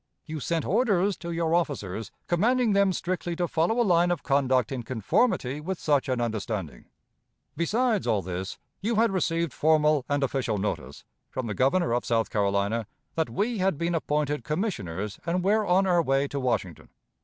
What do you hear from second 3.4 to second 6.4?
follow a line of conduct in conformity with such an